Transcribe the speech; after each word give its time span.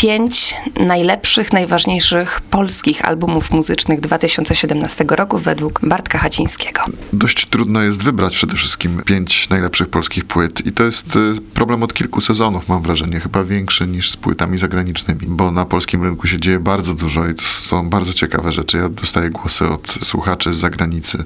Pięć 0.00 0.54
najlepszych, 0.86 1.52
najważniejszych 1.52 2.40
polskich 2.40 3.04
albumów 3.04 3.50
muzycznych 3.50 4.00
2017 4.00 5.04
roku 5.08 5.38
według 5.38 5.80
Bartka 5.82 6.18
Hacińskiego. 6.18 6.80
Dość 7.12 7.46
trudno 7.46 7.82
jest 7.82 8.02
wybrać 8.02 8.34
przede 8.34 8.54
wszystkim 8.54 9.02
pięć 9.02 9.48
najlepszych 9.48 9.88
polskich 9.88 10.24
płyt 10.24 10.66
i 10.66 10.72
to 10.72 10.84
jest 10.84 11.16
y, 11.16 11.34
problem 11.54 11.82
od 11.82 11.94
kilku 11.94 12.20
sezonów, 12.20 12.68
mam 12.68 12.82
wrażenie, 12.82 13.20
chyba 13.20 13.44
większy 13.44 13.86
niż 13.86 14.10
z 14.10 14.16
płytami 14.16 14.58
zagranicznymi, 14.58 15.20
bo 15.26 15.50
na 15.50 15.64
polskim 15.64 16.02
rynku 16.02 16.26
się 16.26 16.40
dzieje 16.40 16.60
bardzo 16.60 16.94
dużo 16.94 17.28
i 17.28 17.34
to 17.34 17.42
są 17.42 17.90
bardzo 17.90 18.12
ciekawe 18.12 18.52
rzeczy. 18.52 18.78
Ja 18.78 18.88
dostaję 18.88 19.30
głosy 19.30 19.68
od 19.68 19.88
słuchaczy 19.88 20.52
z 20.52 20.56
zagranicy, 20.56 21.24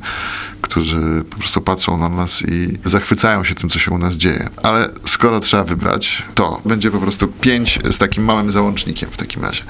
którzy 0.61 1.25
po 1.31 1.37
prostu 1.37 1.61
patrzą 1.61 1.99
na 1.99 2.09
nas 2.09 2.43
i 2.43 2.79
zachwycają 2.85 3.45
się 3.45 3.55
tym, 3.55 3.71
co 3.71 3.79
się 3.79 3.91
u 3.91 3.99
nas 3.99 4.15
dzieje. 4.15 4.49
Ale 4.63 4.91
skoro 5.07 5.41
trzeba 5.41 5.65
wybrać, 5.65 6.23
to 6.35 6.61
będzie 6.65 6.91
po 6.91 6.99
prostu 6.99 7.29
pięć 7.29 7.79
z 7.91 7.99
takim 7.99 8.25
małym 8.25 8.51
załącznikiem 8.65 9.11
w 9.11 9.17
takim 9.17 9.43
razie. 9.43 9.63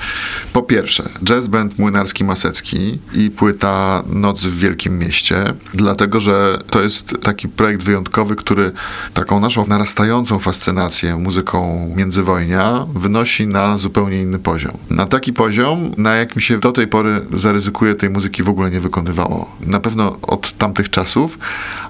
Po 0.53 0.63
pierwsze, 0.63 1.09
jazz 1.25 1.49
band 1.49 1.79
Młynarski 1.79 2.25
Masecki 2.25 2.99
i 3.13 3.31
płyta 3.31 4.03
Noc 4.07 4.45
w 4.45 4.59
Wielkim 4.59 4.99
Mieście, 4.99 5.45
dlatego, 5.75 6.21
że 6.21 6.59
to 6.71 6.83
jest 6.83 7.15
taki 7.23 7.49
projekt 7.49 7.83
wyjątkowy, 7.83 8.37
który 8.37 8.73
taką 9.15 9.41
naszą 9.41 9.67
narastającą 9.67 10.39
fascynację 10.39 11.17
muzyką 11.17 11.93
międzywojnia 11.97 12.87
wynosi 12.95 13.47
na 13.47 13.79
zupełnie 13.79 14.23
inny 14.23 14.39
poziom. 14.39 14.73
Na 14.91 15.07
taki 15.07 15.33
poziom, 15.33 15.95
na 15.97 16.15
jakim 16.15 16.41
się 16.41 16.59
do 16.59 16.73
tej 16.73 16.87
pory 16.87 17.21
zaryzykuje 17.37 17.95
tej 17.95 18.11
muzyki 18.11 18.43
w 18.43 18.49
ogóle 18.49 18.71
nie 18.71 18.81
wykonywało. 18.81 19.57
Na 19.61 19.81
pewno 19.81 20.17
od 20.23 20.53
tamtych 20.59 20.91
czasów, 20.91 21.39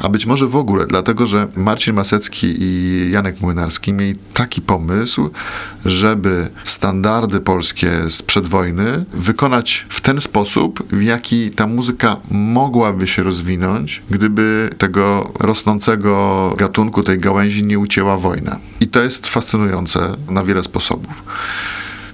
a 0.00 0.08
być 0.08 0.26
może 0.26 0.46
w 0.46 0.56
ogóle, 0.56 0.86
dlatego, 0.86 1.26
że 1.26 1.48
Marcin 1.56 1.94
Masecki 1.94 2.54
i 2.58 3.10
Janek 3.10 3.40
Młynarski 3.40 3.92
mieli 3.92 4.14
taki 4.34 4.62
pomysł, 4.62 5.30
żeby 5.84 6.50
standardy 6.64 7.40
polskie 7.40 7.90
sprzed 8.08 8.46
wojny 8.46 9.04
wykonać 9.12 9.86
w 9.88 10.00
ten 10.00 10.20
sposób, 10.20 10.82
w 10.92 11.02
jaki 11.02 11.50
ta 11.50 11.66
muzyka 11.66 12.16
mogłaby 12.30 13.06
się 13.06 13.22
rozwinąć, 13.22 14.02
gdyby 14.10 14.70
tego 14.78 15.32
rosnącego 15.40 16.54
gatunku, 16.58 17.02
tej 17.02 17.18
gałęzi 17.18 17.64
nie 17.64 17.78
ucięła 17.78 18.18
wojna. 18.18 18.58
I 18.80 18.88
to 18.88 19.02
jest 19.02 19.26
fascynujące 19.26 20.16
na 20.30 20.42
wiele 20.42 20.62
sposobów. 20.62 21.22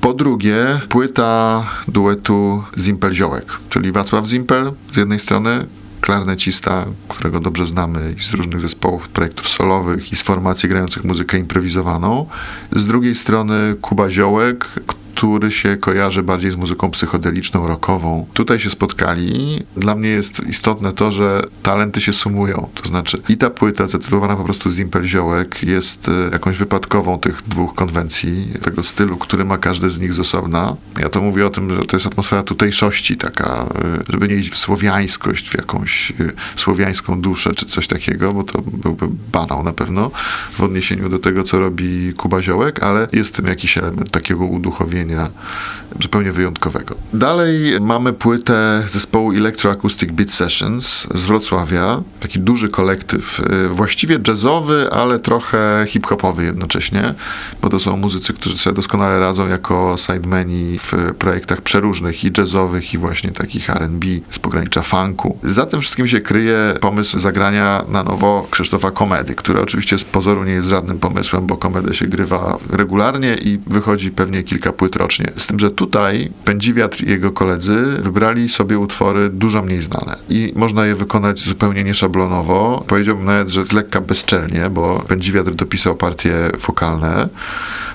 Po 0.01 0.15
drugie, 0.15 0.81
płyta 0.89 1.65
duetu 1.89 2.65
Zimpel-Ziołek, 2.79 3.45
czyli 3.69 3.93
Wacław 3.93 4.27
Zimpel 4.27 4.73
z 4.93 4.97
jednej 4.97 5.19
strony, 5.19 5.67
klarnecista, 6.11 6.87
którego 7.09 7.41
dobrze 7.41 7.67
znamy 7.67 8.15
z 8.21 8.35
różnych 8.35 8.61
zespołów, 8.61 9.09
projektów 9.09 9.49
solowych 9.49 10.13
i 10.13 10.17
z 10.17 10.23
formacji 10.23 10.69
grających 10.69 11.05
muzykę 11.05 11.39
improwizowaną. 11.39 12.27
Z 12.73 12.87
drugiej 12.87 13.15
strony 13.15 13.75
Kuba 13.81 14.11
Ziołek, 14.11 14.69
który 15.21 15.53
się 15.53 15.77
kojarzy 15.77 16.23
bardziej 16.23 16.51
z 16.51 16.57
muzyką 16.57 16.91
psychodeliczną, 16.91 17.67
rockową. 17.67 18.27
Tutaj 18.35 18.61
się 18.61 18.71
spotkali. 18.71 19.63
Dla 19.77 19.95
mnie 19.95 20.09
jest 20.09 20.49
istotne 20.49 20.93
to, 20.93 21.11
że 21.11 21.43
talenty 21.63 22.01
się 22.01 22.13
sumują. 22.13 22.69
To 22.75 22.89
znaczy 22.89 23.23
i 23.29 23.37
ta 23.37 23.51
płyta 23.51 23.87
zatytułowana 23.87 24.37
po 24.37 24.45
prostu 24.45 24.71
Zimpel 24.71 25.07
Ziołek 25.07 25.63
jest 25.63 26.09
e, 26.09 26.13
jakąś 26.33 26.59
wypadkową 26.59 27.19
tych 27.19 27.43
dwóch 27.43 27.75
konwencji, 27.75 28.49
tego 28.63 28.83
stylu, 28.83 29.17
który 29.17 29.45
ma 29.45 29.59
każdy 29.59 29.91
z 29.91 30.01
nich 30.01 30.15
z 30.15 30.21
osobna. 30.21 30.77
Ja 30.99 31.09
to 31.09 31.21
mówię 31.21 31.47
o 31.47 31.51
tym, 31.51 31.71
że 31.77 31.87
to 31.87 31.97
jest 31.97 32.07
atmosfera 32.07 32.43
tutejszości 32.43 33.17
taka, 33.17 33.67
e, 33.75 34.05
żeby 34.09 34.29
nie 34.29 34.35
iść 34.35 34.51
w 34.51 34.57
słowiańskość, 34.57 35.51
w 35.51 35.57
jakąś 35.57 36.11
e, 36.11 36.15
słowiańską 36.57 37.21
duszę, 37.21 37.55
czy 37.55 37.67
coś 37.67 37.87
takiego, 37.87 38.33
bo 38.33 38.45
to 38.45 38.63
byłby 38.63 39.07
banał 39.33 39.65
na 39.65 39.73
pewno 39.73 40.11
w 40.53 40.61
odniesieniu 40.61 41.09
do 41.09 41.19
tego, 41.19 41.45
co 41.45 41.59
robi 41.59 42.15
Kuba 42.17 42.43
Ziołek, 42.43 42.83
ale 42.83 43.09
jest 43.13 43.33
w 43.33 43.37
tym 43.37 43.47
jakiś 43.47 43.79
element 43.79 44.11
takiego 44.11 44.45
uduchowienia 44.45 45.10
zupełnie 46.03 46.33
wyjątkowego. 46.33 46.95
Dalej 47.13 47.81
mamy 47.81 48.13
płytę 48.13 48.85
zespołu 48.89 49.33
Electroacoustic 49.33 50.11
Beat 50.13 50.31
Sessions 50.31 51.07
z 51.15 51.25
Wrocławia. 51.25 52.03
Taki 52.21 52.41
duży 52.41 52.69
kolektyw, 52.69 53.41
y, 53.41 53.69
właściwie 53.69 54.19
jazzowy, 54.29 54.89
ale 54.93 55.21
trochę 55.21 55.85
hip-hopowy 55.89 56.45
jednocześnie, 56.45 57.15
bo 57.63 57.69
to 57.69 57.81
są 57.81 57.97
muzycy, 57.97 58.33
którzy 58.33 58.59
sobie 58.59 58.77
doskonale 58.77 59.21
radzą 59.21 59.49
jako 59.49 59.95
sidemeni 59.99 60.79
w 60.79 60.93
projektach 61.19 61.61
przeróżnych 61.61 62.25
i 62.25 62.33
jazzowych, 62.39 62.95
i 62.95 62.99
właśnie 62.99 63.31
takich 63.31 63.71
R&B 63.71 64.07
z 64.31 64.39
pogranicza 64.39 64.83
funku. 64.83 65.39
Za 65.43 65.67
tym 65.67 65.81
wszystkim 65.81 66.09
się 66.09 66.21
kryje 66.21 66.75
pomysł 66.81 67.19
zagrania 67.19 67.85
na 67.89 68.05
nowo 68.05 68.47
Krzysztofa 68.51 68.91
Komedy, 68.91 69.35
który 69.35 69.61
oczywiście 69.61 69.99
z 69.99 70.05
pozoru 70.05 70.45
nie 70.45 70.53
jest 70.53 70.69
żadnym 70.69 70.99
pomysłem, 70.99 71.47
bo 71.47 71.57
komedę 71.57 71.95
się 71.95 72.07
grywa 72.07 72.59
regularnie 72.71 73.35
i 73.35 73.59
wychodzi 73.67 74.11
pewnie 74.11 74.43
kilka 74.43 74.73
płyt 74.73 74.97
rocznie. 75.01 75.33
Z 75.37 75.47
tym, 75.47 75.59
że 75.59 75.71
tutaj 75.71 76.31
Pędziwiatr 76.45 77.05
i 77.05 77.11
jego 77.11 77.33
koledzy 77.33 77.77
wybrali 78.03 78.49
sobie 78.49 78.79
utwory 78.79 79.31
dużo 79.31 79.63
mniej 79.63 79.83
znane 79.83 80.17
i 80.29 80.53
można 80.57 80.87
je 80.87 80.95
wykonać 80.95 81.41
zupełnie 81.41 81.85
nieszablonowo. 81.85 82.85
Powiedziałbym 82.87 83.25
nawet, 83.25 83.49
że 83.49 83.67
z 83.67 83.73
lekka 83.73 84.01
bezczelnie, 84.01 84.71
bo 84.71 85.05
Pędziwiatr 85.09 85.55
dopisał 85.55 85.97
partie 85.97 86.51
wokalne, 86.67 87.29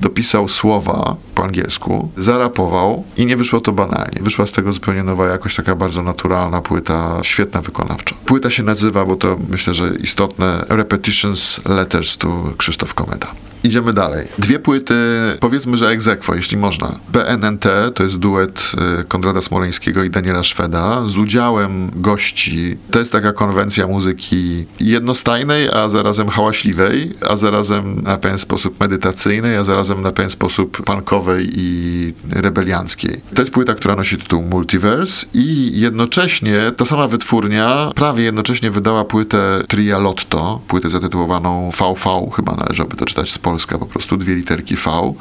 dopisał 0.01 0.47
słowa 0.47 1.16
po 1.35 1.43
angielsku, 1.43 2.11
zarapował 2.17 3.03
i 3.17 3.25
nie 3.25 3.37
wyszło 3.37 3.61
to 3.61 3.72
banalnie. 3.72 4.19
Wyszła 4.22 4.47
z 4.47 4.51
tego 4.51 4.73
zupełnie 4.73 5.03
nowa 5.03 5.27
jakoś 5.27 5.55
taka 5.55 5.75
bardzo 5.75 6.03
naturalna 6.03 6.61
płyta, 6.61 7.19
świetna 7.23 7.61
wykonawcza. 7.61 8.16
Płyta 8.25 8.49
się 8.49 8.63
nazywa, 8.63 9.05
bo 9.05 9.16
to 9.16 9.37
myślę, 9.49 9.73
że 9.73 9.95
istotne, 9.95 10.66
Repetitions 10.69 11.61
Letters 11.66 12.17
to 12.17 12.53
Krzysztof 12.57 12.93
Komeda. 12.93 13.27
Idziemy 13.63 13.93
dalej. 13.93 14.27
Dwie 14.37 14.59
płyty, 14.59 14.95
powiedzmy, 15.39 15.77
że 15.77 15.89
egzekwo, 15.89 16.35
jeśli 16.35 16.57
można. 16.57 16.94
BNNT 17.09 17.66
to 17.94 18.03
jest 18.03 18.17
duet 18.17 18.72
y, 19.01 19.03
Konrada 19.03 19.41
Smoleńskiego 19.41 20.03
i 20.03 20.09
Daniela 20.09 20.44
Szweda 20.44 21.01
z 21.06 21.17
udziałem 21.17 21.91
gości. 21.95 22.78
To 22.91 23.00
jest 23.00 23.11
taka 23.11 23.33
konwencja 23.33 23.88
muzyki 23.88 24.66
jednostajnej, 24.79 25.69
a 25.69 25.89
zarazem 25.89 26.29
hałaśliwej, 26.29 27.13
a 27.29 27.35
zarazem 27.35 28.01
na 28.01 28.17
pewien 28.17 28.39
sposób 28.39 28.79
medytacyjnej, 28.79 29.57
a 29.57 29.63
zarazem 29.63 30.01
na 30.01 30.11
pewien 30.11 30.29
sposób 30.29 30.84
punkowej 30.84 31.50
i 31.53 32.13
rebelianckiej. 32.31 33.22
To 33.35 33.41
jest 33.41 33.53
płyta, 33.53 33.75
która 33.75 33.95
nosi 33.95 34.17
tytuł 34.17 34.41
Multiverse 34.41 35.25
i 35.34 35.79
jednocześnie 35.79 36.72
ta 36.78 36.85
sama 36.85 37.07
wytwórnia 37.07 37.91
prawie 37.95 38.23
jednocześnie 38.23 38.72
wydała 38.72 39.05
płytę 39.05 39.63
Tria 39.67 39.97
Lotto, 40.00 40.61
płytę 40.67 40.89
zatytułowaną 40.89 41.72
VV, 41.72 42.31
chyba 42.35 42.55
należałoby 42.55 42.97
to 42.97 43.05
czytać 43.05 43.31
z 43.31 43.38
Polska, 43.38 43.78
po 43.78 43.85
prostu 43.85 44.17
dwie 44.17 44.35
literki 44.35 44.75
V. 44.75 45.13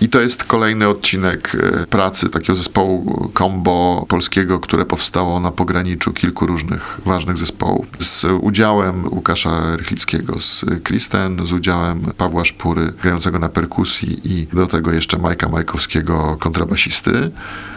I 0.00 0.08
to 0.08 0.20
jest 0.20 0.44
kolejny 0.44 0.88
odcinek 0.92 1.54
e, 1.54 1.86
pracy 1.86 2.28
takiego 2.28 2.54
zespołu 2.54 3.30
combo 3.38 4.06
polskiego, 4.08 4.60
które 4.60 4.84
powstało 4.84 5.40
na 5.40 5.50
pograniczu 5.50 6.12
kilku 6.12 6.46
różnych 6.46 7.00
ważnych 7.04 7.36
zespołów. 7.36 7.86
Z 7.98 8.24
udziałem 8.40 9.08
Łukasza 9.08 9.76
Rychlickiego 9.76 10.40
z 10.40 10.64
Kristen, 10.82 11.46
z 11.46 11.52
udziałem 11.52 12.00
Pawła 12.16 12.44
Szpury, 12.44 12.92
grającego 13.02 13.38
na 13.38 13.48
perkusji 13.48 14.20
i 14.24 14.46
do 14.46 14.66
tego 14.66 14.92
jeszcze 14.92 15.18
Majka 15.18 15.48
Majkowskiego, 15.48 16.36
kontrabasisty. 16.40 17.30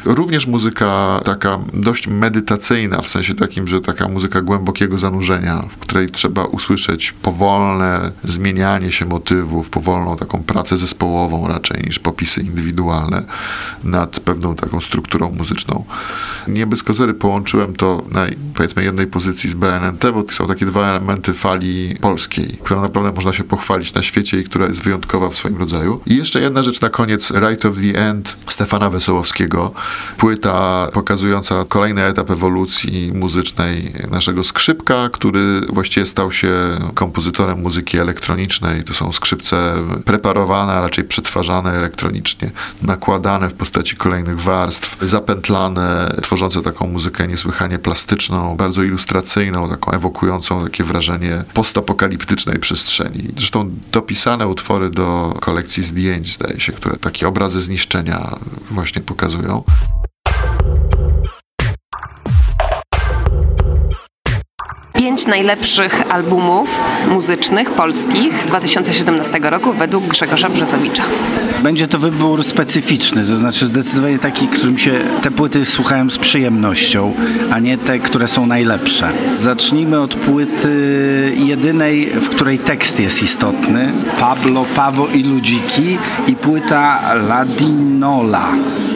Również 0.05 0.47
muzyka 0.47 1.21
taka 1.25 1.59
dość 1.73 2.07
medytacyjna, 2.07 3.01
w 3.01 3.07
sensie 3.07 3.35
takim, 3.35 3.67
że 3.67 3.81
taka 3.81 4.07
muzyka 4.07 4.41
głębokiego 4.41 4.97
zanurzenia, 4.97 5.65
w 5.69 5.77
której 5.77 6.09
trzeba 6.09 6.45
usłyszeć 6.45 7.11
powolne 7.11 8.11
zmienianie 8.23 8.91
się 8.91 9.05
motywów, 9.05 9.69
powolną 9.69 10.17
taką 10.17 10.43
pracę 10.43 10.77
zespołową 10.77 11.47
raczej 11.47 11.83
niż 11.83 11.99
popisy 11.99 12.41
indywidualne 12.41 13.04
nad 13.83 14.19
pewną 14.19 14.55
taką 14.55 14.81
strukturą 14.81 15.31
muzyczną. 15.31 15.85
Nie 16.47 16.67
bez 16.67 16.83
kozery 16.83 17.13
połączyłem 17.13 17.75
to 17.75 18.03
na 18.11 18.25
powiedzmy 18.53 18.83
jednej 18.83 19.07
pozycji 19.07 19.49
z 19.49 19.53
BNNT, 19.53 20.11
bo 20.13 20.23
to 20.23 20.33
są 20.33 20.47
takie 20.47 20.65
dwa 20.65 20.89
elementy 20.89 21.33
fali 21.33 21.95
polskiej, 22.01 22.59
którą 22.63 22.81
naprawdę 22.81 23.11
można 23.11 23.33
się 23.33 23.43
pochwalić 23.43 23.93
na 23.93 24.03
świecie 24.03 24.39
i 24.39 24.43
która 24.43 24.65
jest 24.67 24.81
wyjątkowa 24.81 25.29
w 25.29 25.35
swoim 25.35 25.57
rodzaju. 25.57 26.01
I 26.05 26.15
jeszcze 26.15 26.41
jedna 26.41 26.63
rzecz 26.63 26.81
na 26.81 26.89
koniec, 26.89 27.31
Right 27.31 27.65
of 27.65 27.75
the 27.75 27.99
End 28.09 28.37
Stefana 28.47 28.89
Wesołowskiego, 28.89 29.71
płyta 30.17 30.87
pokazująca 30.93 31.65
kolejny 31.65 32.03
etap 32.03 32.31
ewolucji 32.31 33.11
muzycznej 33.13 33.93
naszego 34.11 34.43
skrzypka, 34.43 35.09
który 35.09 35.61
właściwie 35.69 36.05
stał 36.05 36.31
się 36.31 36.51
kompozytorem 36.93 37.61
muzyki 37.61 37.97
elektronicznej. 37.97 38.83
To 38.83 38.93
są 38.93 39.11
skrzypce 39.11 39.73
preparowane, 40.05 40.73
a 40.73 40.81
raczej 40.81 41.03
przetwarzane 41.03 41.71
elektronicznie, 41.71 42.51
nakładane 42.95 43.49
w 43.49 43.53
postaci 43.53 43.95
kolejnych 43.95 44.41
warstw, 44.41 44.97
zapętlane, 45.01 46.15
tworzące 46.21 46.61
taką 46.61 46.87
muzykę 46.87 47.27
niesłychanie 47.27 47.79
plastyczną, 47.79 48.57
bardzo 48.57 48.83
ilustracyjną, 48.83 49.69
taką 49.69 49.91
ewokującą 49.91 50.63
takie 50.63 50.83
wrażenie 50.83 51.43
postapokaliptycznej 51.53 52.59
przestrzeni. 52.59 53.27
Zresztą 53.37 53.71
dopisane 53.91 54.47
utwory 54.47 54.89
do 54.89 55.37
kolekcji 55.41 55.83
zdjęć, 55.83 56.33
zdaje 56.35 56.59
się, 56.59 56.71
które 56.71 56.97
takie 56.97 57.27
obrazy 57.27 57.61
zniszczenia 57.61 58.39
właśnie 58.71 59.01
pokazują. 59.01 59.63
Pięć 65.05 65.27
najlepszych 65.27 66.13
albumów 66.13 66.83
muzycznych 67.07 67.71
polskich 67.71 68.45
2017 68.47 69.39
roku 69.39 69.73
według 69.73 70.07
Grzegorza 70.07 70.49
Brzezowicza. 70.49 71.03
Będzie 71.63 71.87
to 71.87 71.99
wybór 71.99 72.43
specyficzny, 72.43 73.25
to 73.25 73.35
znaczy 73.35 73.67
zdecydowanie 73.67 74.19
taki, 74.19 74.47
którym 74.47 74.77
się 74.77 74.91
te 75.21 75.31
płyty 75.31 75.65
słuchałem 75.65 76.11
z 76.11 76.17
przyjemnością, 76.17 77.13
a 77.51 77.59
nie 77.59 77.77
te, 77.77 77.99
które 77.99 78.27
są 78.27 78.45
najlepsze. 78.45 79.09
Zacznijmy 79.39 80.01
od 80.01 80.15
płyty 80.15 81.33
jedynej, 81.37 82.05
w 82.05 82.29
której 82.29 82.59
tekst 82.59 82.99
jest 82.99 83.23
istotny. 83.23 83.91
Pablo, 84.19 84.65
Pawo 84.75 85.07
i 85.07 85.23
Ludziki 85.23 85.97
i 86.27 86.35
płyta 86.35 87.13
Ladinola. 87.29 88.47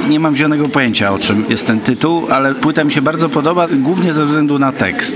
Nie 0.10 0.20
mam 0.20 0.36
zielonego 0.36 0.70
pojęcia 0.70 1.14
o 1.14 1.20
czym 1.20 1.46
jest 1.50 1.68
ten 1.68 1.80
tytuł, 1.80 2.28
ale 2.30 2.56
płyta 2.56 2.84
mi 2.84 2.92
się 2.92 3.02
bardzo 3.02 3.30
podoba, 3.30 3.68
głównie 3.72 4.14
ze 4.14 4.26
względu 4.26 4.60
na 4.60 4.72
tekst. 4.72 5.16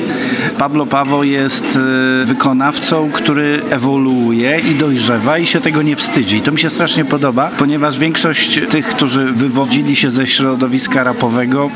Pablo 0.57 0.85
Pawo 0.85 1.23
jest 1.23 1.79
e, 2.21 2.25
wykonawcą, 2.25 3.09
który 3.13 3.61
ewoluuje 3.69 4.59
i 4.59 4.75
dojrzewa 4.75 5.38
i 5.38 5.47
się 5.47 5.61
tego 5.61 5.81
nie 5.81 5.95
wstydzi. 5.95 6.38
I 6.38 6.41
to 6.41 6.51
mi 6.51 6.59
się 6.59 6.69
strasznie 6.69 7.05
podoba, 7.05 7.51
ponieważ 7.57 8.00
większość 8.00 8.61
tych, 8.69 8.88
którzy 8.88 9.25
wywodzili 9.25 9.95
się 9.95 10.09
ze 10.09 10.27
środowiska 10.27 11.03
rapowego, 11.03 11.69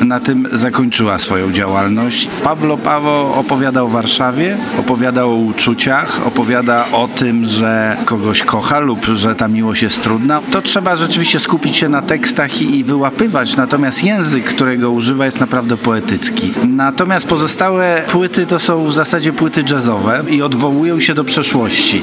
na 0.00 0.20
tym 0.20 0.48
zakończyła 0.52 1.18
swoją 1.18 1.52
działalność. 1.52 2.28
Pablo 2.44 2.76
Pawo 2.76 3.34
opowiada 3.34 3.82
o 3.82 3.88
Warszawie, 3.88 4.56
opowiada 4.78 5.24
o 5.24 5.34
uczuciach, 5.34 6.26
opowiada 6.26 6.84
o 6.92 7.08
tym, 7.08 7.44
że 7.44 7.96
kogoś 8.04 8.42
kocha 8.42 8.78
lub 8.78 9.06
że 9.14 9.34
ta 9.34 9.48
miłość 9.48 9.82
jest 9.82 10.02
trudna. 10.02 10.40
To 10.50 10.62
trzeba 10.62 10.96
rzeczywiście 10.96 11.40
skupić 11.40 11.76
się 11.76 11.88
na 11.88 12.02
tekstach 12.02 12.62
i 12.62 12.84
wyłapywać, 12.84 13.56
natomiast 13.56 14.04
język, 14.04 14.44
którego 14.44 14.90
używa 14.90 15.26
jest 15.26 15.40
naprawdę 15.40 15.76
poetycki. 15.76 16.52
Natomiast 16.68 17.26
pozostałe 17.26 18.02
płyty 18.22 18.46
to 18.46 18.58
są 18.58 18.84
w 18.86 18.92
zasadzie 18.92 19.32
płyty 19.32 19.64
jazzowe 19.70 20.22
i 20.30 20.42
odwołują 20.42 21.00
się 21.00 21.14
do 21.14 21.24
przeszłości. 21.24 22.02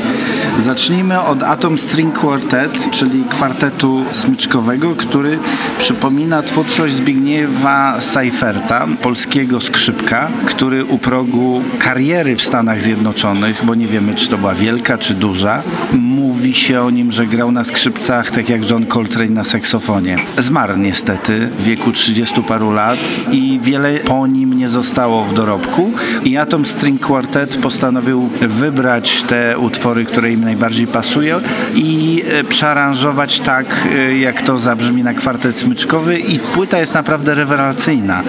Zacznijmy 0.58 1.22
od 1.22 1.44
Atom 1.44 1.78
String 1.78 2.20
Quartet, 2.20 2.92
czyli 2.92 3.24
kwartetu 3.30 4.06
smyczkowego, 4.12 4.96
który 4.96 5.40
przypomina 5.78 6.44
twórczość 6.44 6.94
Zbigniewa 6.94 8.02
Seiferta, 8.02 8.88
polskiego 9.02 9.62
skrzypka, 9.62 10.30
który 10.46 10.86
u 10.86 10.98
progu 10.98 11.62
kariery 11.80 12.36
w 12.36 12.42
Stanach 12.42 12.82
Zjednoczonych, 12.82 13.66
bo 13.66 13.76
nie 13.76 13.88
wiemy, 13.88 14.16
czy 14.16 14.28
to 14.28 14.38
była 14.38 14.56
wielka, 14.56 14.98
czy 14.98 15.14
duża, 15.14 15.64
mówi 15.92 16.54
się 16.54 16.82
o 16.82 16.90
nim, 16.90 17.12
że 17.12 17.28
grał 17.28 17.52
na 17.52 17.64
skrzypcach, 17.64 18.32
tak 18.32 18.50
jak 18.50 18.70
John 18.70 18.86
Coltrane 18.86 19.30
na 19.30 19.44
saksofonie. 19.44 20.18
Zmarł 20.38 20.78
niestety 20.78 21.50
w 21.60 21.64
wieku 21.64 21.92
30 21.92 22.42
paru 22.44 22.72
lat 22.72 23.00
i 23.32 23.60
wiele 23.64 23.94
po 23.94 24.28
nim 24.28 24.54
nie 24.54 24.70
zostało 24.70 25.26
w 25.26 25.34
dorobku. 25.34 25.92
I 26.24 26.38
Atom 26.38 26.66
String 26.66 27.02
Quartet 27.02 27.58
postanowił 27.58 28.30
wybrać 28.42 29.22
te 29.22 29.58
utwory, 29.58 30.06
które 30.06 30.32
im 30.32 30.42
najbardziej 30.42 30.88
pasują 30.88 31.40
i 31.76 32.24
e, 32.28 32.44
przearanżować 32.44 33.40
tak, 33.40 33.88
e, 33.96 34.18
jak 34.18 34.42
to 34.42 34.58
zabrzmi 34.58 35.04
na 35.04 35.14
kwartet 35.14 35.56
smyczkowy 35.56 36.20
i 36.20 36.40
płyta 36.40 36.80
jest 36.80 36.94
naprawdę 36.94 37.36
rewelacyjna, 37.36 38.24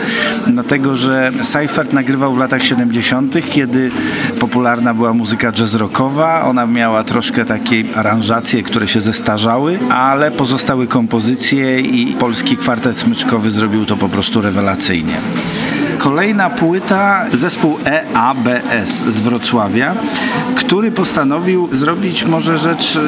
dlatego, 0.46 0.96
że 0.96 1.32
Seifert 1.42 1.92
nagrywał 1.92 2.34
w 2.34 2.38
latach 2.38 2.64
70., 2.64 3.34
kiedy 3.50 3.90
popularna 4.40 4.94
była 4.94 5.14
muzyka 5.14 5.52
jazz 5.52 5.74
rockowa, 5.74 6.42
ona 6.44 6.66
miała 6.66 7.04
troszkę 7.04 7.44
takiej 7.44 7.86
aranżacje, 7.94 8.62
które 8.62 8.88
się 8.88 9.00
zestarzały, 9.00 9.78
ale 9.90 10.30
pozostały 10.30 10.86
kompozycje 10.86 11.80
i 11.80 12.12
polski 12.12 12.56
kwartet 12.56 12.96
smyczkowy 12.96 13.50
zrobił 13.50 13.86
to 13.86 13.96
po 13.96 14.08
prostu 14.08 14.40
rewelacyjnie. 14.40 15.14
Kolejna 16.00 16.50
płyta, 16.50 17.26
zespół 17.32 17.78
EABS 17.84 18.90
z 18.90 19.20
Wrocławia, 19.20 19.94
który 20.54 20.92
postanowił 20.92 21.68
zrobić 21.72 22.24
może 22.24 22.58
rzecz 22.58 22.96
e, 22.96 23.00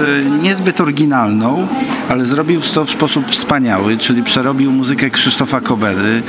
niezbyt 0.42 0.80
oryginalną, 0.80 1.68
ale 2.10 2.24
zrobił 2.24 2.60
to 2.74 2.84
w 2.84 2.90
sposób 2.90 3.30
wspaniały, 3.30 3.96
czyli 3.96 4.22
przerobił 4.22 4.72
muzykę 4.72 5.10
Krzysztofa 5.10 5.60
Kobedy. 5.60 6.22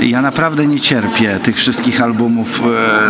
Ja 0.00 0.22
naprawdę 0.22 0.66
nie 0.66 0.80
cierpię 0.80 1.38
tych 1.42 1.56
wszystkich 1.56 2.02
albumów. 2.02 2.62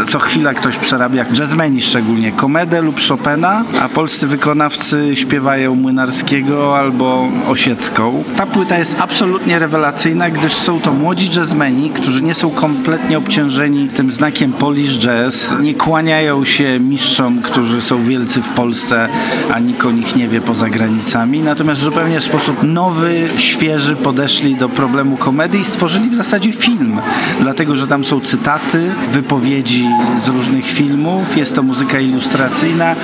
E, 0.02 0.04
co 0.06 0.18
chwila 0.18 0.54
ktoś 0.54 0.76
przerabia, 0.76 1.24
jazzmeni 1.38 1.80
szczególnie, 1.80 2.32
Komedę 2.32 2.82
lub 2.82 3.00
Chopina, 3.08 3.64
a 3.82 3.88
polscy 3.88 4.26
wykonawcy 4.26 5.16
śpiewają 5.16 5.74
Młynarskiego 5.74 6.78
albo 6.78 7.28
Osiecką. 7.48 8.24
Ta 8.36 8.46
płyta 8.46 8.78
jest 8.78 8.96
absolutnie 9.00 9.58
rewelacyjna, 9.58 10.30
gdyż 10.30 10.52
są 10.52 10.80
to 10.80 10.92
młodzi 10.92 11.30
jazzmeni, 11.36 11.90
którzy 11.90 12.22
nie 12.22 12.34
są 12.34 12.50
kompletnie 12.50 12.93
kompletnie 12.94 13.18
obciążeni 13.18 13.88
tym 13.88 14.10
znakiem 14.10 14.52
Polish 14.52 14.98
Jazz. 14.98 15.54
Nie 15.60 15.74
kłaniają 15.74 16.44
się 16.44 16.80
mistrzom, 16.80 17.42
którzy 17.42 17.82
są 17.82 18.02
wielcy 18.02 18.42
w 18.42 18.48
Polsce, 18.48 19.08
a 19.52 19.58
nikt 19.58 19.84
o 19.84 19.90
nich 19.90 20.16
nie 20.16 20.28
wie 20.28 20.40
poza 20.40 20.68
granicami. 20.68 21.40
Natomiast 21.40 21.80
zupełnie 21.80 22.20
w 22.20 22.24
sposób 22.24 22.62
nowy, 22.62 23.28
świeży 23.36 23.96
podeszli 23.96 24.56
do 24.56 24.68
problemu 24.68 25.16
komedii 25.16 25.60
i 25.60 25.64
stworzyli 25.64 26.10
w 26.10 26.14
zasadzie 26.14 26.52
film. 26.52 27.00
Dlatego, 27.40 27.76
że 27.76 27.86
tam 27.86 28.04
są 28.04 28.20
cytaty, 28.20 28.90
wypowiedzi 29.12 29.88
z 30.22 30.28
różnych 30.28 30.66
filmów. 30.66 31.36
Jest 31.36 31.54
to 31.54 31.62
muzyka 31.62 32.00
ilustracyjna, 32.00 32.96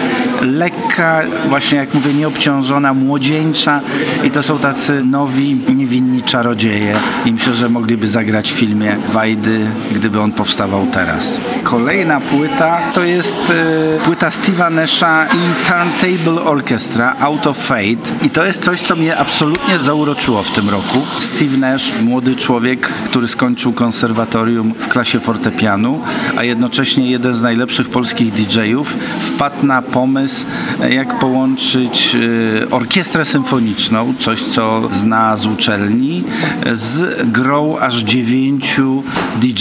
lekka, 0.43 1.23
właśnie 1.49 1.79
jak 1.79 1.95
mówię, 1.95 2.15
nieobciążona, 2.15 2.95
młodzieńcza 2.95 3.81
i 4.25 4.31
to 4.31 4.43
są 4.43 4.59
tacy 4.59 5.05
nowi, 5.05 5.61
niewinni 5.77 6.23
czarodzieje. 6.23 6.95
I 7.27 7.33
myślę, 7.33 7.55
że 7.55 7.69
mogliby 7.69 8.09
zagrać 8.09 8.53
w 8.53 8.57
filmie 8.57 8.97
Wajdy, 9.13 9.67
gdyby 9.93 10.21
on 10.21 10.33
powstawał 10.33 10.87
teraz. 10.93 11.41
Kolejna 11.65 12.21
płyta 12.21 12.79
to 12.95 13.05
jest 13.05 13.51
e, 13.51 14.05
płyta 14.05 14.29
Steve'a 14.29 14.73
Nasha 14.73 15.27
i 15.27 15.67
Turntable 15.67 16.43
Orchestra 16.43 17.17
Out 17.21 17.47
of 17.47 17.59
Fate 17.59 18.27
i 18.27 18.31
to 18.31 18.45
jest 18.45 18.65
coś, 18.65 18.81
co 18.81 18.97
mnie 18.97 19.17
absolutnie 19.17 19.79
zauroczyło 19.79 20.43
w 20.43 20.51
tym 20.51 20.71
roku. 20.71 20.99
Steve 21.21 21.57
Nash, 21.57 21.93
młody 22.03 22.37
człowiek, 22.37 22.87
który 22.89 23.29
skończył 23.29 23.73
konserwatorium 23.73 24.75
w 24.81 24.89
klasie 24.89 25.21
fortepianu, 25.21 26.01
a 26.37 26.45
jednocześnie 26.45 27.11
jeden 27.11 27.35
z 27.35 27.43
najlepszych 27.43 27.89
polskich 27.89 28.33
DJ-ów, 28.33 28.97
wpadł 29.21 29.67
na 29.67 29.83
pomysł, 29.83 30.45
e, 30.81 30.95
jak 30.95 31.19
połączyć 31.19 32.17
e, 32.17 32.71
orkiestrę 32.71 33.25
symfoniczną, 33.25 34.15
coś 34.19 34.43
co 34.43 34.89
zna 34.93 35.37
z 35.37 35.47
uczelni, 35.47 36.25
z 36.73 37.23
grą 37.33 37.79
aż 37.79 37.95
dziewięciu 37.95 39.03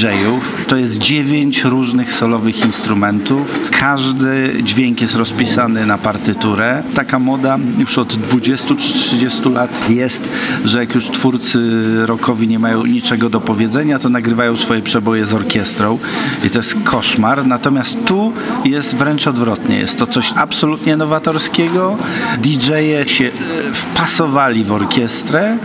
DJ-ów 0.09 0.65
to 0.67 0.77
jest 0.77 0.97
dziewięć 0.97 1.63
różnych 1.63 2.13
solowych 2.13 2.65
instrumentów. 2.65 3.59
Każdy 3.71 4.63
dźwięk 4.63 5.01
jest 5.01 5.15
rozpisany 5.15 5.85
na 5.85 5.97
partyturę. 5.97 6.83
Taka 6.94 7.19
moda 7.19 7.57
już 7.78 7.97
od 7.97 8.16
20 8.16 8.68
czy 8.68 8.94
30 8.94 9.49
lat 9.49 9.89
jest, 9.89 10.30
że 10.66 10.80
jak 10.80 10.95
już 10.95 11.07
twórcy 11.07 11.59
rockowi 12.06 12.47
nie 12.47 12.59
mają 12.59 12.85
niczego 12.85 13.30
do 13.30 13.42
powiedzenia, 13.42 13.99
to 13.99 14.09
nagrywają 14.09 14.57
swoje 14.57 14.81
przeboje 14.81 15.25
z 15.25 15.33
orkiestrą 15.33 15.99
i 16.44 16.49
to 16.49 16.59
jest 16.59 16.75
koszmar. 16.83 17.45
Natomiast 17.45 17.97
tu 18.06 18.33
jest 18.66 18.95
wręcz 18.95 19.28
odwrotnie. 19.28 19.78
Jest 19.78 19.97
to 19.97 20.07
coś 20.07 20.33
absolutnie 20.35 20.97
nowatorskiego. 20.97 21.97
DJ-e 22.37 23.09
się 23.09 23.25
e, 23.25 23.73
wpasowali 23.73 24.63
w 24.63 24.71
orkiestrę 24.71 25.57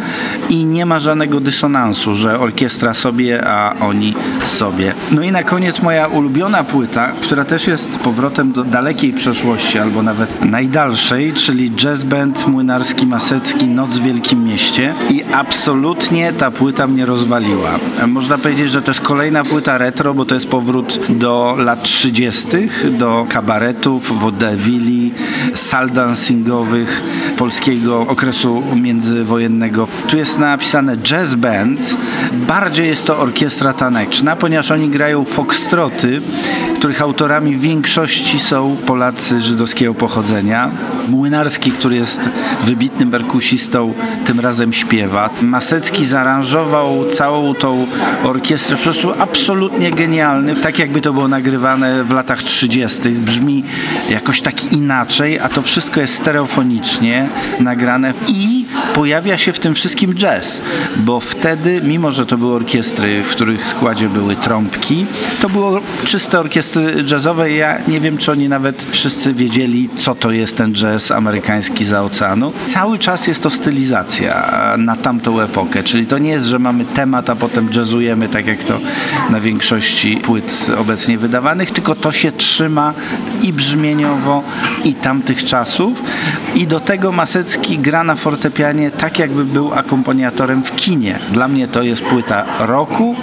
i 0.49 0.65
nie 0.65 0.87
ma 0.87 0.99
żadnego 0.99 1.41
dysonansu, 1.41 2.17
że 2.17 2.41
orkiestra 2.41 2.95
sobie, 2.95 3.49
a 3.49 3.75
oni 3.81 4.15
sobie. 4.45 4.95
No 5.11 5.23
i 5.23 5.33
na 5.33 5.43
koniec 5.43 5.83
moja 5.83 6.07
ulubiona 6.07 6.65
płyta, 6.65 7.09
która 7.23 7.45
też 7.45 7.67
jest 7.67 7.99
powrotem 7.99 8.53
do 8.53 8.65
dalekiej 8.65 9.13
przeszłości, 9.13 9.79
albo 9.79 10.03
nawet 10.03 10.45
najdalszej, 10.45 11.33
czyli 11.33 11.71
jazz 11.71 12.05
band 12.05 12.47
Młynarski 12.47 13.07
Masecki 13.07 13.67
Noc 13.67 13.99
w 13.99 14.03
Wielkim 14.03 14.45
Mieście 14.45 14.95
i 15.11 15.25
absolutnie 15.33 16.33
ta 16.33 16.51
płyta 16.51 16.87
mnie 16.87 17.07
rozwaliła. 17.07 17.71
Można 18.07 18.39
powiedzieć, 18.39 18.71
że 18.71 18.83
to 18.83 18.91
jest 18.91 19.01
kolejna 19.01 19.45
płyta 19.45 19.79
retro, 19.79 20.15
bo 20.15 20.25
to 20.25 20.35
jest 20.35 20.49
powrót 20.49 20.99
do 21.09 21.55
lat 21.59 21.83
30., 21.83 22.47
do 22.91 23.27
kabaretów, 23.29 24.21
wodewili, 24.21 25.13
sal 25.55 25.91
dancingowych 25.91 27.03
polskiego 27.37 28.01
okresu 28.01 28.63
międzywojennego. 28.75 29.89
Tu 30.09 30.17
jest 30.17 30.39
napisane 30.39 30.97
jazz 30.97 31.35
band, 31.35 31.81
bardziej 32.33 32.89
jest 32.89 33.05
to 33.07 33.19
orkiestra 33.19 33.73
taneczna, 33.73 34.24
ponieważ 34.37 34.71
oni 34.71 34.89
grają 34.89 35.25
foxtroty, 35.25 36.21
których 36.85 37.03
autorami 37.03 37.55
w 37.57 37.61
większości 37.61 38.41
są 38.41 38.77
Polacy 38.87 39.41
żydowskiego 39.41 39.95
pochodzenia. 39.95 40.71
Młynarski, 41.09 41.73
który 41.73 41.97
jest 41.97 42.31
wybitnym 42.65 43.11
perkusistą, 43.11 43.93
tym 44.25 44.41
razem 44.41 44.73
śpiewa. 44.73 45.31
Masecki 45.43 46.07
zaaranżował 46.07 47.07
całą 47.07 47.55
tą 47.55 47.87
orkiestrę 48.25 48.77
w 48.77 48.81
sposób 48.81 49.15
absolutnie 49.19 49.91
genialny, 49.91 50.57
tak 50.57 50.79
jakby 50.79 51.01
to 51.01 51.13
było 51.13 51.29
nagrywane 51.29 52.05
w 52.05 52.11
latach 52.11 52.43
30. 52.43 53.09
Brzmi 53.09 53.65
jakoś 54.11 54.41
tak 54.41 54.73
inaczej, 54.73 55.39
a 55.39 55.49
to 55.49 55.63
wszystko 55.63 56.01
jest 56.01 56.15
stereofonicznie 56.15 57.29
nagrane 57.61 58.13
i 58.29 58.65
pojawia 58.95 59.39
się 59.39 59.53
w 59.53 59.59
tym 59.59 59.75
wszystkim 59.75 60.15
jazz, 60.15 60.63
bo 60.97 61.21
wtedy, 61.21 61.81
mimo 61.85 62.13
że 62.13 62.27
to 62.27 62.39
były 62.39 62.55
orkiestry, 62.55 63.23
w 63.23 63.31
których 63.31 63.67
składzie 63.67 64.09
były 64.09 64.37
trąbki, 64.37 65.07
to 65.41 65.49
było 65.49 65.81
czyste 66.05 66.41
orkiestrowanie 66.41 66.74
orkiestry 66.77 67.05
jazzowej, 67.11 67.57
ja 67.57 67.79
nie 67.89 68.01
wiem, 68.01 68.19
czy 68.19 68.33
oni 68.33 68.49
nawet 68.49 68.85
wszyscy 68.91 69.35
wiedzieli, 69.35 69.89
co 69.97 70.15
to 70.15 70.31
jest 70.31 70.57
ten 70.57 70.75
jazz 70.75 71.11
amerykański 71.11 71.85
za 71.85 72.03
oceanu. 72.03 72.53
Cały 72.67 72.99
czas 72.99 73.27
jest 73.27 73.43
to 73.43 73.51
stylizacja 73.51 74.51
na 74.79 74.97
tamtą 74.97 75.41
epokę, 75.41 75.83
czyli 75.83 76.07
to 76.07 76.19
nie 76.19 76.31
jest, 76.31 76.47
że 76.47 76.59
mamy 76.59 76.85
temat, 76.85 77.31
a 77.31 77.37
potem 77.37 77.69
jazzujemy, 77.75 78.29
tak 78.29 78.47
jak 78.47 78.65
to 78.65 78.79
na 79.31 79.41
większości 79.41 80.17
płyt 80.17 80.71
obecnie 80.79 81.19
wydawanych, 81.19 81.71
tylko 81.71 81.95
to 81.95 82.13
się 82.13 82.33
trzyma 82.33 82.95
i 83.43 83.53
brzmieniowo, 83.53 84.43
i 84.85 84.95
tamtych 84.95 85.45
czasów. 85.45 86.03
I 86.55 86.67
do 86.67 86.81
tego 86.81 87.13
Masecki 87.13 87.79
gra 87.79 88.05
na 88.05 88.15
fortepianie 88.15 88.91
tak, 88.91 89.19
jakby 89.19 89.45
był 89.45 89.75
akompaniatorem 89.75 90.63
w 90.63 90.77
kinie. 90.77 91.19
Dla 91.33 91.49
mnie 91.49 91.69
to 91.69 91.83
jest 91.83 92.03
płyta 92.03 92.45
roku. 92.61 93.17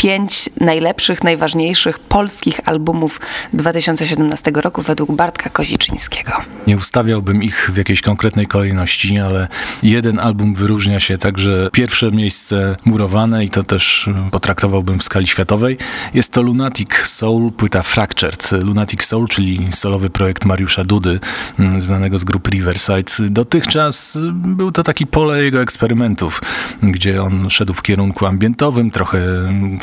Pięć 0.00 0.50
najlepszych, 0.60 1.24
najważniejszych 1.24 1.98
polskich 1.98 2.60
albumów 2.64 3.20
2017 3.52 4.50
roku 4.54 4.82
według 4.82 5.12
Bartka 5.12 5.50
Koziczyńskiego. 5.50 6.32
Nie 6.66 6.76
ustawiałbym 6.76 7.42
ich 7.42 7.70
w 7.72 7.76
jakiejś 7.76 8.00
konkretnej 8.00 8.46
kolejności, 8.46 9.18
ale 9.18 9.48
jeden 9.82 10.18
album 10.18 10.54
wyróżnia 10.54 11.00
się 11.00 11.18
także 11.18 11.68
pierwsze 11.72 12.10
miejsce 12.10 12.76
murowane 12.84 13.44
i 13.44 13.50
to 13.50 13.62
też 13.62 14.10
potraktowałbym 14.30 14.98
w 14.98 15.04
skali 15.04 15.26
światowej. 15.26 15.78
Jest 16.14 16.32
to 16.32 16.42
Lunatic 16.42 16.94
Soul, 17.04 17.52
płyta 17.52 17.82
Fractured. 17.82 18.50
Lunatic 18.52 19.04
Soul, 19.04 19.28
czyli 19.28 19.68
solowy 19.72 20.10
projekt 20.10 20.44
Mariusza 20.44 20.84
Dudy, 20.84 21.20
mm, 21.58 21.80
znanego 21.80 22.18
z 22.18 22.24
grupy 22.24 22.50
Riverside. 22.50 23.12
Dotychczas 23.30 24.18
był 24.32 24.72
to 24.72 24.82
taki 24.82 25.06
pole 25.06 25.44
jego 25.44 25.62
eksperymentów, 25.62 26.42
gdzie 26.82 27.22
on 27.22 27.50
szedł 27.50 27.74
w 27.74 27.82
kierunku 27.82 28.26
ambientowym, 28.26 28.90
trochę 28.90 29.20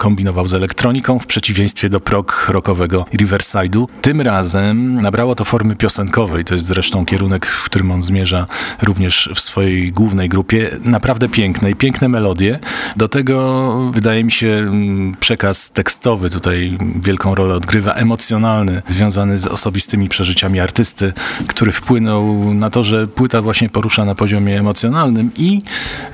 kombinował 0.08 0.48
z 0.48 0.54
elektroniką 0.54 1.20
w 1.20 1.26
przeciwieństwie 1.26 1.90
do 1.90 2.00
prog 2.00 2.48
rockowego 2.50 3.06
Riverside'u. 3.14 3.88
Tym 4.02 4.22
razem 4.22 5.02
nabrało 5.02 5.36
to 5.36 5.46
formy 5.46 5.76
piosenkowej, 5.76 6.46
to 6.46 6.54
jest 6.54 6.68
zresztą 6.68 7.06
kierunek, 7.06 7.46
w 7.46 7.64
którym 7.64 7.92
on 7.92 8.04
zmierza 8.04 8.46
również 8.82 9.30
w 9.36 9.40
swojej 9.40 9.92
głównej 9.92 10.30
grupie. 10.30 10.80
Naprawdę 10.84 11.30
piękne 11.30 11.72
i 11.72 11.76
piękne 11.76 12.10
melodie. 12.10 12.60
Do 12.96 13.08
tego 13.08 13.92
wydaje 13.94 14.24
mi 14.24 14.32
się 14.32 14.48
mm, 14.48 15.16
przekaz 15.20 15.72
tekstowy 15.72 16.30
tutaj 16.30 16.78
wielką 16.96 17.36
rolę 17.36 17.56
odgrywa, 17.56 17.94
emocjonalny, 17.94 18.82
związany 18.88 19.40
z 19.40 19.48
osobistymi 19.48 20.10
przeżyciami 20.10 20.60
artysty, 20.60 21.14
który 21.48 21.72
wpłynął 21.72 22.54
na 22.54 22.70
to, 22.70 22.84
że 22.84 23.08
płyta 23.08 23.42
właśnie 23.42 23.70
porusza 23.70 24.06
na 24.06 24.16
poziomie 24.16 24.60
emocjonalnym 24.60 25.32
i 25.38 25.62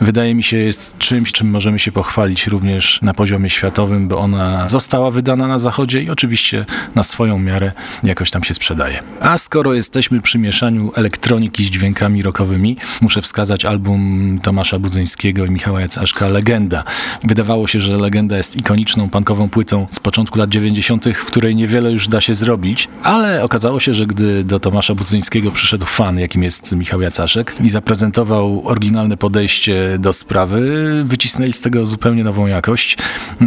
wydaje 0.02 0.36
mi 0.36 0.44
się 0.44 0.58
jest 0.58 0.98
czymś, 0.98 1.32
czym 1.32 1.50
możemy 1.50 1.80
się 1.80 1.92
pochwalić 1.92 2.48
również 2.48 3.00
na 3.02 3.14
poziomie 3.14 3.50
światowym 3.50 3.83
światowym, 3.84 4.08
bo 4.08 4.18
ona 4.20 4.70
została 4.70 5.12
wydana 5.12 5.48
na 5.48 5.60
zachodzie 5.60 6.04
i 6.04 6.10
oczywiście 6.10 6.66
na 6.96 7.04
swoją 7.04 7.40
miarę 7.40 7.72
jakoś 8.04 8.32
tam 8.32 8.44
się 8.44 8.54
sprzedaje. 8.54 9.04
A 9.20 9.38
skoro 9.38 9.74
jesteśmy 9.74 10.22
przy 10.22 10.40
mieszaniu 10.40 10.92
elektroniki 10.96 11.64
z 11.64 11.70
dźwiękami 11.70 12.22
rockowymi, 12.22 12.78
muszę 13.02 13.22
wskazać 13.22 13.66
album 13.66 14.40
Tomasza 14.44 14.80
Budzyńskiego 14.80 15.46
i 15.46 15.52
Michała 15.52 15.82
Jacaszka 15.82 16.28
Legenda. 16.28 16.84
Wydawało 17.24 17.68
się, 17.68 17.80
że 17.80 17.98
Legenda 17.98 18.38
jest 18.38 18.56
ikoniczną 18.56 19.10
punkową 19.10 19.50
płytą 19.50 19.88
z 19.92 20.00
początku 20.00 20.40
lat 20.40 20.50
90., 20.50 21.06
w 21.16 21.26
której 21.26 21.56
niewiele 21.56 21.92
już 21.92 22.08
da 22.08 22.22
się 22.22 22.34
zrobić, 22.34 22.88
ale 23.04 23.44
okazało 23.44 23.80
się, 23.80 23.94
że 23.94 24.06
gdy 24.06 24.44
do 24.44 24.60
Tomasza 24.60 24.96
Budzyńskiego 24.96 25.52
przyszedł 25.52 25.86
fan, 25.86 26.20
jakim 26.20 26.44
jest 26.44 26.72
Michał 26.72 27.02
Jacaszek 27.02 27.56
i 27.62 27.70
zaprezentował 27.70 28.68
oryginalne 28.68 29.18
podejście 29.18 29.98
do 30.00 30.14
sprawy, 30.14 30.62
wycisnęli 31.06 31.54
z 31.54 31.62
tego 31.62 31.86
zupełnie 31.86 32.24
nową 32.24 32.48
jakość. 32.48 32.98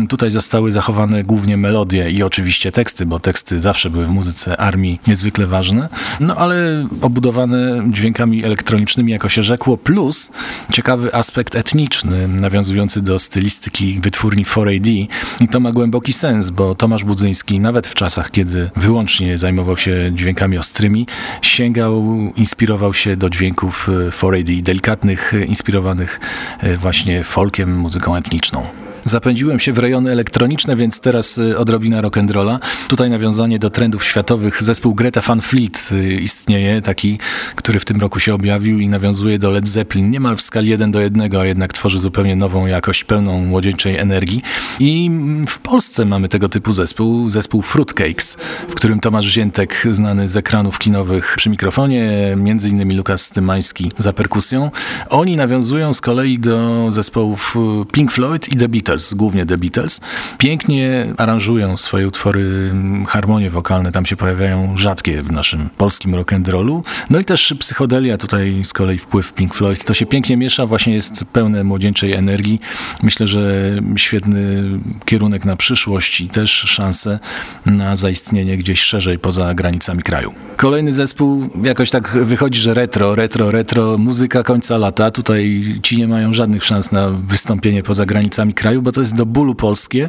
Tutaj 0.08 0.25
Tutaj 0.26 0.32
zostały 0.32 0.72
zachowane 0.72 1.22
głównie 1.22 1.56
melodie 1.56 2.10
i 2.10 2.22
oczywiście 2.22 2.72
teksty, 2.72 3.06
bo 3.06 3.20
teksty 3.20 3.60
zawsze 3.60 3.90
były 3.90 4.04
w 4.04 4.10
muzyce 4.10 4.56
armii 4.56 5.00
niezwykle 5.06 5.46
ważne, 5.46 5.88
no 6.20 6.34
ale 6.34 6.86
obudowane 7.00 7.82
dźwiękami 7.90 8.44
elektronicznymi, 8.44 9.12
jako 9.12 9.28
się 9.28 9.42
rzekło, 9.42 9.76
plus 9.76 10.30
ciekawy 10.72 11.14
aspekt 11.14 11.54
etniczny, 11.54 12.28
nawiązujący 12.28 13.02
do 13.02 13.18
stylistyki 13.18 14.00
wytwórni 14.00 14.44
4AD 14.44 15.06
i 15.40 15.48
to 15.48 15.60
ma 15.60 15.72
głęboki 15.72 16.12
sens, 16.12 16.50
bo 16.50 16.74
Tomasz 16.74 17.04
Budzyński 17.04 17.60
nawet 17.60 17.86
w 17.86 17.94
czasach, 17.94 18.30
kiedy 18.30 18.70
wyłącznie 18.76 19.38
zajmował 19.38 19.76
się 19.76 20.10
dźwiękami 20.14 20.58
ostrymi, 20.58 21.06
sięgał, 21.42 22.04
inspirował 22.36 22.94
się 22.94 23.16
do 23.16 23.30
dźwięków 23.30 23.88
4AD, 24.10 24.62
delikatnych, 24.62 25.32
inspirowanych 25.48 26.20
e, 26.60 26.76
właśnie 26.76 27.24
folkiem, 27.24 27.76
muzyką 27.76 28.16
etniczną. 28.16 28.85
Zapędziłem 29.06 29.60
się 29.60 29.72
w 29.72 29.78
rejony 29.78 30.12
elektroniczne, 30.12 30.76
więc 30.76 31.00
teraz 31.00 31.38
y, 31.38 31.58
odrobina 31.58 32.02
rock'n'rolla. 32.02 32.58
Tutaj 32.88 33.10
nawiązanie 33.10 33.58
do 33.58 33.70
trendów 33.70 34.04
światowych. 34.04 34.62
Zespół 34.62 34.94
Greta 34.94 35.20
Van 35.20 35.40
Fleet 35.40 35.88
y, 35.92 36.14
istnieje, 36.14 36.82
taki, 36.82 37.18
który 37.54 37.80
w 37.80 37.84
tym 37.84 38.00
roku 38.00 38.20
się 38.20 38.34
objawił 38.34 38.80
i 38.80 38.88
nawiązuje 38.88 39.38
do 39.38 39.50
Led 39.50 39.68
Zeppelin 39.68 40.10
niemal 40.10 40.36
w 40.36 40.42
skali 40.42 40.68
1 40.68 40.90
do 40.90 41.00
1, 41.00 41.36
a 41.40 41.44
jednak 41.44 41.72
tworzy 41.72 41.98
zupełnie 41.98 42.36
nową 42.36 42.66
jakość, 42.66 43.04
pełną 43.04 43.40
młodzieńczej 43.40 43.96
energii. 43.96 44.42
I 44.80 45.06
mm, 45.06 45.46
w 45.46 45.58
Polsce 45.58 46.04
mamy 46.04 46.28
tego 46.28 46.48
typu 46.48 46.72
zespół, 46.72 47.30
zespół 47.30 47.62
Fruitcakes, 47.62 48.36
w 48.68 48.74
którym 48.74 49.00
Tomasz 49.00 49.26
Ziętek, 49.26 49.86
znany 49.90 50.28
z 50.28 50.36
ekranów 50.36 50.78
kinowych 50.78 51.34
przy 51.36 51.50
mikrofonie, 51.50 52.34
między 52.36 52.68
innymi 52.68 52.94
Lukas 52.94 53.30
Tymański 53.30 53.92
za 53.98 54.12
perkusją. 54.12 54.70
Oni 55.10 55.36
nawiązują 55.36 55.94
z 55.94 56.00
kolei 56.00 56.38
do 56.38 56.86
zespołów 56.92 57.56
y, 57.82 57.92
Pink 57.92 58.12
Floyd 58.12 58.52
i 58.52 58.56
The 58.56 58.68
Beatles. 58.68 58.95
Beatles, 58.96 59.14
głównie 59.14 59.46
The 59.46 59.58
Beatles, 59.58 60.00
pięknie 60.38 61.14
aranżują 61.16 61.76
swoje 61.76 62.08
utwory, 62.08 62.72
harmonie 63.08 63.50
wokalne 63.50 63.92
tam 63.92 64.06
się 64.06 64.16
pojawiają 64.16 64.76
rzadkie 64.76 65.22
w 65.22 65.32
naszym 65.32 65.70
polskim 65.76 66.12
rock'n'rollu. 66.12 66.82
No 67.10 67.20
i 67.20 67.24
też 67.24 67.54
psychodelia, 67.58 68.18
tutaj 68.18 68.60
z 68.64 68.72
kolei 68.72 68.98
wpływ 68.98 69.32
Pink 69.32 69.54
Floyd, 69.54 69.84
to 69.84 69.94
się 69.94 70.06
pięknie 70.06 70.36
miesza, 70.36 70.66
właśnie 70.66 70.94
jest 70.94 71.24
pełne 71.32 71.64
młodzieńczej 71.64 72.12
energii. 72.12 72.60
Myślę, 73.02 73.26
że 73.26 73.70
świetny 73.96 74.62
kierunek 75.04 75.44
na 75.44 75.56
przyszłość 75.56 76.20
i 76.20 76.28
też 76.28 76.50
szanse 76.50 77.18
na 77.66 77.96
zaistnienie 77.96 78.56
gdzieś 78.56 78.80
szerzej 78.80 79.18
poza 79.18 79.54
granicami 79.54 80.02
kraju. 80.02 80.34
Kolejny 80.56 80.92
zespół, 80.92 81.48
jakoś 81.62 81.90
tak 81.90 82.08
wychodzi, 82.08 82.60
że 82.60 82.74
retro, 82.74 83.14
retro, 83.14 83.50
retro, 83.50 83.98
muzyka 83.98 84.42
końca 84.42 84.76
lata. 84.78 85.10
Tutaj 85.10 85.62
ci 85.82 85.98
nie 85.98 86.08
mają 86.08 86.32
żadnych 86.32 86.64
szans 86.64 86.92
na 86.92 87.10
wystąpienie 87.10 87.82
poza 87.82 88.06
granicami 88.06 88.54
kraju, 88.54 88.82
bo 88.86 88.92
to 88.92 89.00
jest 89.00 89.14
do 89.14 89.26
bólu 89.26 89.54
polskie 89.54 90.08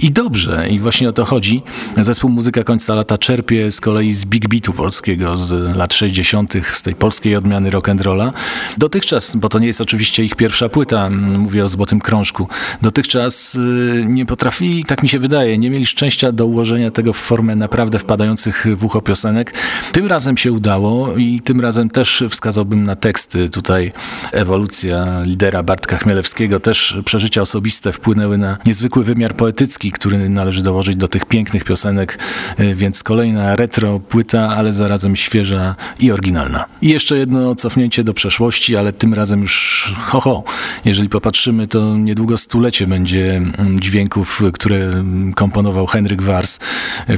i 0.00 0.10
dobrze. 0.10 0.68
I 0.68 0.78
właśnie 0.78 1.08
o 1.08 1.12
to 1.12 1.24
chodzi. 1.24 1.62
Zespół 1.96 2.30
Muzyka 2.30 2.64
Końca 2.64 2.94
Lata 2.94 3.18
czerpie 3.18 3.72
z 3.72 3.80
kolei 3.80 4.12
z 4.12 4.24
big 4.24 4.48
beatu 4.48 4.72
polskiego 4.72 5.36
z 5.36 5.76
lat 5.76 5.94
60., 5.94 6.54
z 6.72 6.82
tej 6.82 6.94
polskiej 6.94 7.36
odmiany 7.36 7.70
rock'n'rolla. 7.70 8.32
Dotychczas, 8.78 9.36
bo 9.36 9.48
to 9.48 9.58
nie 9.58 9.66
jest 9.66 9.80
oczywiście 9.80 10.24
ich 10.24 10.36
pierwsza 10.36 10.68
płyta, 10.68 11.10
mówię 11.10 11.64
o 11.64 11.68
Złotym 11.68 12.00
Krążku, 12.00 12.48
dotychczas 12.82 13.54
y, 13.54 14.04
nie 14.08 14.26
potrafili, 14.26 14.84
tak 14.84 15.02
mi 15.02 15.08
się 15.08 15.18
wydaje, 15.18 15.58
nie 15.58 15.70
mieli 15.70 15.86
szczęścia 15.86 16.32
do 16.32 16.46
ułożenia 16.46 16.90
tego 16.90 17.12
w 17.12 17.16
formę 17.16 17.56
naprawdę 17.56 17.98
wpadających 17.98 18.66
w 18.76 18.84
ucho 18.84 19.02
piosenek. 19.02 19.54
Tym 19.92 20.06
razem 20.06 20.36
się 20.36 20.52
udało 20.52 21.16
i 21.16 21.40
tym 21.40 21.60
razem 21.60 21.90
też 21.90 22.24
wskazałbym 22.30 22.84
na 22.84 22.96
teksty. 22.96 23.48
Tutaj 23.48 23.92
ewolucja 24.32 25.22
lidera 25.22 25.62
Bartka 25.62 25.96
Chmielewskiego, 25.98 26.60
też 26.60 26.98
przeżycia 27.04 27.42
osobiste 27.42 27.92
wpłynęły 27.92 28.38
na 28.38 28.58
niezwykły 28.66 29.04
wymiar 29.04 29.36
poetycki, 29.36 29.87
który 29.92 30.28
należy 30.28 30.62
dołożyć 30.62 30.96
do 30.96 31.08
tych 31.08 31.24
pięknych 31.24 31.64
piosenek, 31.64 32.18
e, 32.56 32.74
więc 32.74 33.02
kolejna 33.02 33.56
retro 33.56 34.00
płyta, 34.00 34.56
ale 34.56 34.72
zarazem 34.72 35.16
świeża 35.16 35.74
i 36.00 36.12
oryginalna. 36.12 36.64
I 36.82 36.88
jeszcze 36.88 37.18
jedno 37.18 37.54
cofnięcie 37.54 38.04
do 38.04 38.14
przeszłości, 38.14 38.76
ale 38.76 38.92
tym 38.92 39.14
razem 39.14 39.40
już 39.40 39.84
ho, 39.96 40.20
ho. 40.20 40.44
Jeżeli 40.84 41.08
popatrzymy, 41.08 41.66
to 41.66 41.96
niedługo 41.96 42.38
stulecie 42.38 42.86
będzie 42.86 43.36
mm, 43.36 43.80
dźwięków, 43.80 44.42
które 44.52 45.04
komponował 45.34 45.86
Henryk 45.86 46.22
Wars 46.22 46.58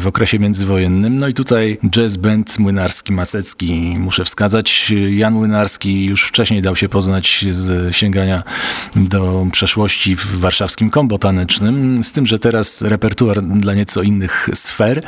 w 0.00 0.06
okresie 0.06 0.38
międzywojennym. 0.38 1.18
No 1.18 1.28
i 1.28 1.34
tutaj 1.34 1.78
jazz 1.90 2.16
band 2.16 2.58
Młynarski 2.58 3.12
Masecki 3.12 3.96
muszę 3.98 4.24
wskazać. 4.24 4.92
Jan 5.10 5.34
Młynarski 5.34 6.04
już 6.04 6.24
wcześniej 6.24 6.62
dał 6.62 6.76
się 6.76 6.88
poznać 6.88 7.44
z 7.50 7.96
sięgania 7.96 8.42
do 8.96 9.46
przeszłości 9.52 10.16
w 10.16 10.38
warszawskim 10.38 10.90
kombo 10.90 11.18
tanecznym, 11.18 12.04
z 12.04 12.12
tym, 12.12 12.26
że 12.26 12.38
teraz 12.38 12.59
repertuar 12.82 13.42
dla 13.42 13.74
nieco 13.74 14.02
innych 14.02 14.48
sfer. 14.54 15.02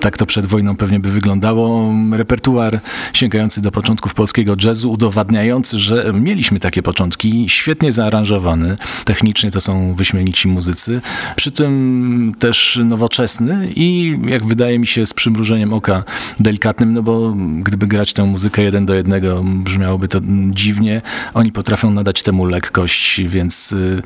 Tak 0.00 0.16
to 0.16 0.26
przed 0.26 0.46
wojną 0.46 0.76
pewnie 0.76 1.00
by 1.00 1.10
wyglądało. 1.10 1.94
Repertuar 2.12 2.80
sięgający 3.12 3.60
do 3.60 3.70
początków 3.70 4.14
polskiego 4.14 4.56
jazzu, 4.64 4.92
udowadniający, 4.92 5.78
że 5.78 6.12
mieliśmy 6.14 6.60
takie 6.60 6.82
początki, 6.82 7.48
świetnie 7.48 7.92
zaaranżowany. 7.92 8.76
Technicznie 9.04 9.50
to 9.50 9.60
są 9.60 9.94
wyśmienici 9.94 10.48
muzycy, 10.48 11.00
przy 11.36 11.50
tym 11.50 12.32
też 12.38 12.78
nowoczesny 12.84 13.72
i 13.76 14.18
jak 14.26 14.46
wydaje 14.46 14.78
mi 14.78 14.86
się 14.86 15.06
z 15.06 15.14
przymrużeniem 15.14 15.72
oka 15.72 16.04
delikatnym, 16.40 16.94
no 16.94 17.02
bo 17.02 17.34
gdyby 17.58 17.86
grać 17.86 18.12
tę 18.12 18.24
muzykę 18.24 18.62
jeden 18.62 18.86
do 18.86 18.94
jednego, 18.94 19.44
brzmiałoby 19.44 20.08
to 20.08 20.20
dziwnie. 20.50 21.02
Oni 21.34 21.52
potrafią 21.52 21.90
nadać 21.90 22.22
temu 22.22 22.44
lekkość, 22.44 23.20
więc 23.28 23.72
y, 23.72 24.02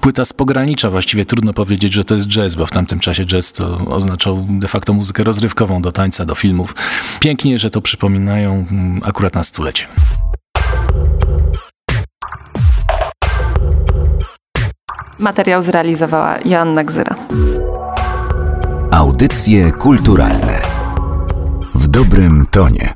płyta 0.00 0.24
z 0.24 0.32
ogranicza. 0.44 0.90
Właściwie 0.90 1.24
trudno 1.24 1.52
powiedzieć, 1.52 1.92
że 1.92 2.04
to 2.04 2.14
jest 2.14 2.26
jazz, 2.34 2.54
bo 2.54 2.66
w 2.66 2.70
tamtym 2.70 3.00
czasie 3.00 3.26
jazz 3.26 3.52
to 3.52 3.76
oznaczał 3.76 4.46
de 4.48 4.68
facto 4.68 4.92
muzykę 4.92 5.24
rozrywkową 5.24 5.82
do 5.82 5.92
tańca, 5.92 6.24
do 6.24 6.34
filmów. 6.34 6.74
Pięknie, 7.20 7.58
że 7.58 7.70
to 7.70 7.80
przypominają 7.80 8.66
mm, 8.70 9.00
akurat 9.04 9.34
na 9.34 9.42
stulecie. 9.42 9.86
Materiał 15.18 15.62
zrealizowała 15.62 16.38
Joanna 16.44 16.84
Gzyra. 16.84 17.16
Audycje 18.90 19.72
kulturalne 19.72 20.60
w 21.74 21.88
dobrym 21.88 22.46
tonie. 22.50 22.93